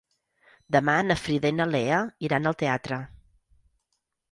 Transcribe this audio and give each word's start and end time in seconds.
Demà 0.75 0.95
na 1.09 1.17
Frida 1.25 1.51
i 1.53 1.55
na 1.59 1.69
Lea 1.77 2.01
iran 2.29 2.53
al 2.53 2.59
teatre. 2.65 3.01